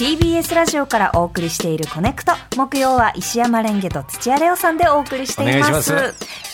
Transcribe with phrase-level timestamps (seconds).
[0.00, 2.32] TBS ラジオからお送りしているコネクト。
[2.56, 5.92] 木曜は石山レンゲと土屋レオさんでお送りしています。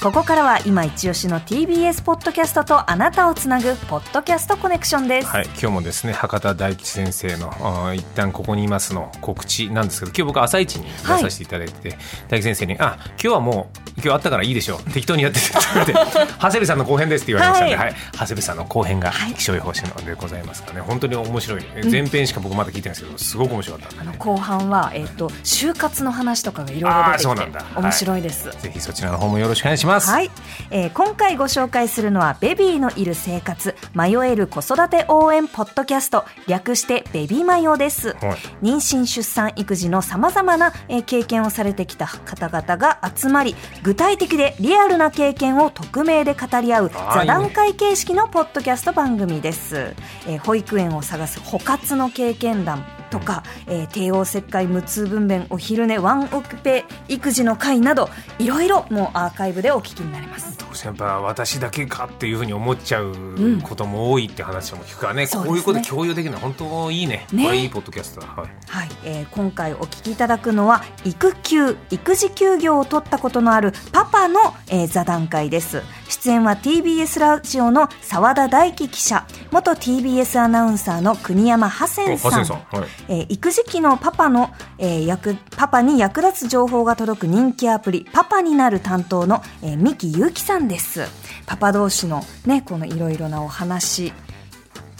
[0.02, 5.28] ここからは今一押しの TBS ポッドキャストとあなたをつなぐポッドキャストコネクションです。
[5.28, 14.90] はい今日もですね博多大吉先生の一旦ここにいますの告知なんですけど今日僕朝一に出させていただいて、はい、大吉先生にあ今日はもう今日あったからいいでしょう。
[14.90, 15.92] 適当にやっててって
[16.40, 20.66] 長谷部さんの後編ですって言われましたんで、はい、はい、長谷部さんの後編が気象予報士のでございます。
[20.66, 30.30] からね本当に面白い、前編しか僕まだ聞いてないんですけどすごく面白かった、ね、あの後半は、えーと、就活の話とかがいろいろ出てきて面白いです、はい、ぜひそちらの方もよろしくお願いします、はい。
[30.70, 38.18] えー、今回ご紹介するのはベビーのいる生活迷える子育て応援ポッドキャスト略してベビーマヨです、はい、
[38.62, 43.54] 妊娠出産育児のさまざまな、えー、経験をされてきた方々が集まり
[43.86, 49.94] 具体的でリアルな経験を匿名で語り合う座談会形式のポッドキャスト番組です、
[50.26, 58.08] えー、保育園を探す補活の経験談とか、えー、帝王切開無痛分娩お昼寝ワンオクペ育児の会など
[58.40, 63.14] いろいろもうアーカイブでお聞きになりますどうせやっぱ私だけかっていうふうに思っちゃう
[63.62, 67.26] ことも多いって話も聞くからね、うん、こういうこと共有できるのは本当いいね。
[67.32, 68.26] ねこれいいポッドキャストだ。
[68.26, 68.88] はい、はい。
[69.04, 82.46] えー、今回お聞きいただくのは育休育児休業を取ったことのあるパパの、えー、座談会です出演は TBS ラジオの澤田大樹記者元 TBS アナウンサーの国山ハセンさん。
[82.46, 82.88] さん、はい。
[83.08, 91.06] えー、育児期のパパの、えー、役パパに役立つ情報が届く人気アプリパパになる担当の、えー、三木ゆうきさんです。
[91.46, 94.12] パパ同士のねこのいろいろなお話。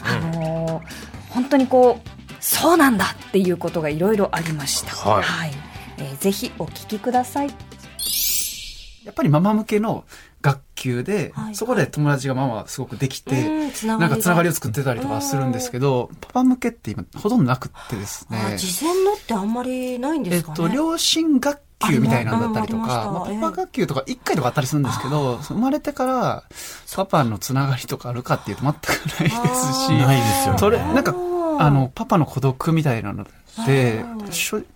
[0.03, 2.09] あのー、本当にこう
[2.41, 4.95] そうなんだっていうことがいろいろありました。
[4.95, 5.53] はい、はい、
[5.99, 7.66] えー、ぜひお聞きください。
[9.07, 10.05] やっぱりママ向けの
[10.43, 18.59] 学級で、はい、そこで友達がママすごくできて、なんかつながりを作ってたりとかするんですけど、パパ向けって今ほとんどなくってですね。
[18.59, 20.55] 事前のってあんまりないんですかね。
[20.59, 26.45] えっと、両親学級みたいなんだったりとか、まあ、パパ学級とか1回とかあったりするんですけど、生まれてから
[26.95, 28.77] パパのつながりとかあるかっていうと全く
[29.21, 30.59] ないですし、ないですよね。
[30.59, 31.15] それ、なんか、
[31.59, 33.25] あの、パパの孤独みたいなの
[33.67, 34.05] で、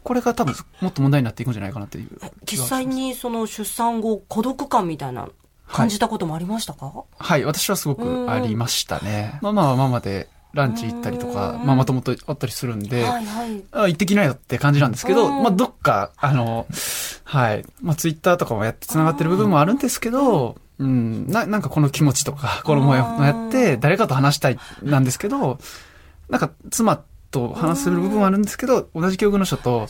[0.03, 2.09] これが多分もっと問題になっていくんじゃないかなっていう。
[2.45, 5.29] 実際にその出産後孤独感みたいな
[5.69, 9.39] 感じたこともありましたか、はい、はい、私はすごくありましたね。
[9.43, 16.67] ママはママでランチ行ったりとか、ママ友と会ったりするんで、はいはい、あ行ってきなよって感じなんですけど、まあどっか、あの、
[17.25, 25.59] はい、まあツイッターとかもやって繋がってる部分もあるんですけど、うん、ななんかこの気持ちとか、このもややって誰かと話したいなんですけど、
[26.31, 29.87] なんか妻と話する部分はあるんですけど、同じ境遇の人と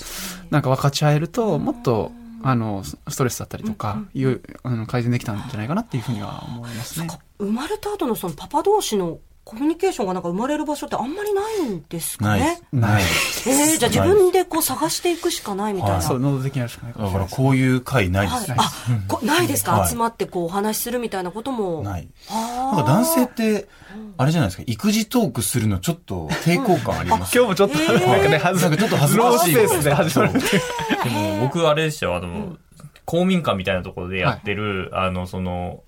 [0.50, 2.12] なんか分かち合えると、もっと
[2.42, 7.08] あの、ストレスだったりとか、いう、あの、改善できたんじゃないかなっていうふうには思いますね。
[7.38, 12.60] 生まれた後のそのパパ同士のコミュニケーションがなんか生まれる場所ってあんまりないんですかね？
[12.72, 13.02] ない。
[13.02, 16.02] えー、じゃあ自分でこう探していくしかないみたいな。
[16.02, 18.50] そう、能的なしかないだからこういう会ないです。
[18.50, 18.56] ね。
[18.58, 18.66] はい、
[19.22, 21.82] あ、ないですか、はい、集まってこうお話しするみたいなことも。
[21.82, 22.08] ない。
[22.30, 23.68] なんか男性って、
[24.18, 27.36] あれじゃないですか、育児トークするのちょっと抵抗感あります。
[27.36, 29.54] 今日もちょっと、なんかね、はず、なんかちょっと恥ずかしい。
[29.54, 30.32] ですね、始まる。
[30.34, 30.40] で
[31.10, 32.56] も僕あれですよ、あの、
[33.04, 35.82] 公民館みたいなところでやってる、あの、その、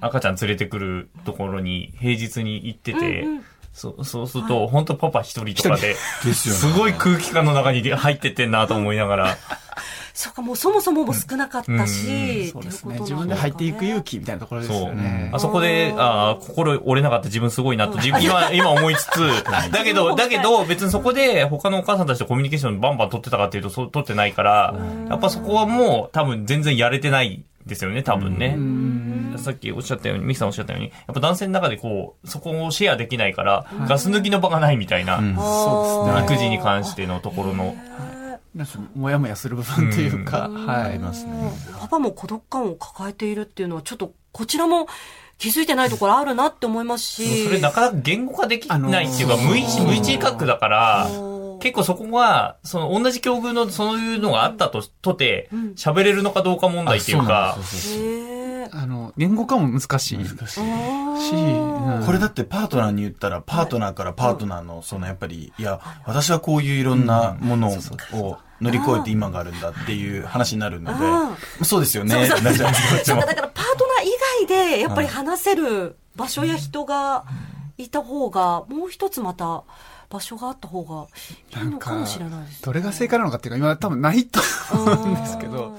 [0.00, 3.44] 赤ちゃん連れてくるところに平日に行ってて、うんうん。
[3.76, 9.36] そそうすると、本当パパ一人とかで、すごい空気感の中に入ってってんなと思いながら。
[10.16, 13.00] そうか、もうそもそもも少なかったし、そうですね。
[13.00, 15.30] 自分で入っていく勇気みたいなところですよね。
[15.34, 24.74] あそこで、ああ、心折れなかった自分すごいなと、自分、今、今思いつつ、 だけど、だけど、別にそこで他のお母さんたちとコミュニケーションバンバン取ってたかっていうと、そう取ってないから、
[25.10, 28.56] やっぱそこはもう多分全然やれてないですよね、多分ね。
[29.38, 36.24] さっきおっしゃったように、ミキさんおっしゃったように、やっぱ男性の中でこう、そこをシェアできないから、ガス抜きの場がないみたいな、そうですね。
[36.24, 37.74] 育児に関してのところの。
[38.54, 40.98] なんか、もやもやする部分というか、はい。
[40.98, 41.32] ますね。
[41.78, 44.86] パパも孤独感を抱えているっていうのは、ちょっと、こちらも、
[45.38, 47.44] 気づいてないところあるなって思いますし。
[47.44, 51.08] それなかなか言語化できないっていうか、無意識、無意識覚だから、
[51.60, 57.56] 結構そこは、その同じ境遇のそういうのがあったと、とて、喋れるのかどうか問題っていうか。
[58.72, 60.18] あの、言語化も難しい。
[60.18, 60.60] 難しい。
[61.26, 70.92] し、これだってパートナーに言ったら、パートナーからパートナーの、そのやっぱり、いや、私はこういういろんなものを乗り越えて今があるんだっていう話になるの
[71.58, 72.26] で、そうですよね。
[72.26, 77.24] そうだからパートナー以外で、やっぱり話せる場所や人が
[77.78, 79.64] いた方が、もう一つまた、
[80.08, 81.08] 場所があった方が
[81.60, 84.40] いいのかもしれないです、ね、どれが正解なのかっていうか、今多分ないと
[84.72, 85.76] 思うんですけど。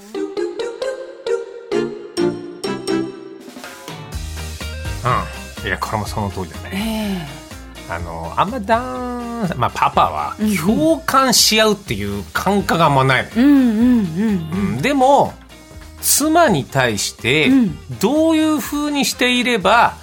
[5.05, 5.67] うん。
[5.67, 7.27] いや、これもその通りだね。
[7.89, 10.35] あのあんまだん、まあ、パパは
[10.65, 15.33] 共感し合うっていう感覚があんまないのよ、うんうんうんうんでも
[16.01, 19.95] 妻に対してうんどういうふうにしていれば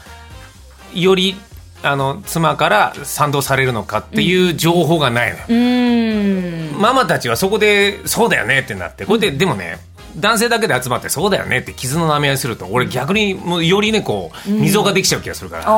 [0.92, 1.36] より
[1.84, 6.80] あの妻から賛同されるのかっていう情報がないのよ、うーん。
[6.80, 9.04] ママたちはそこでそうだよねってなって。
[9.04, 9.78] これで、でもね
[10.16, 15.70] 男性だけで集まってそうだよねって傷の舐め合いすると俺逆にもうよりねこう溝ができちゃう気がするから、あ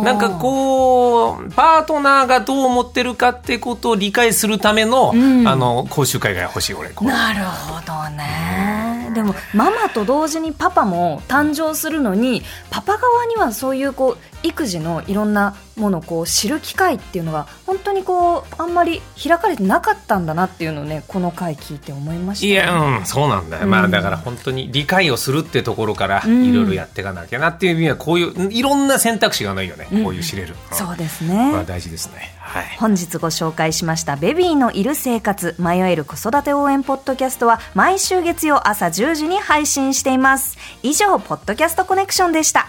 [0.00, 0.02] ー。
[0.04, 5.46] なんかこうパートナーがどう思ってるかってことを理解するための,、ん。
[5.46, 9.10] あの講習会が欲しい俺なるほどね。
[9.14, 22.46] でもママと同時にパパも誕生するのにパパ側にはそういうこう育児のいろんなものをこう知る機会っていうのが本当にこうあんまり開かれてなかったんだなっていうのをねこの回聞いて思いました。
[22.46, 30.04] いやうんそうなんだよ、まあだから本当に理解をするってところからんいろいろやっていかなきゃなっていう意味はこういういろんな選択肢がないよね、うん。
[30.04, 30.76] こういう知れる、うん。
[30.76, 32.34] そうですこれはね大事ですね。
[32.38, 32.76] はい。
[32.78, 40.58] 本日ご紹介しましたベビーのいる生活迷える子育て応援ポッドキャストは毎週月曜朝10時に配信しています。
[40.82, 42.68] 以上ポッドキャストコネクションでした